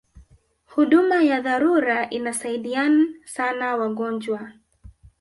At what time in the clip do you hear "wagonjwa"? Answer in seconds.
3.75-4.51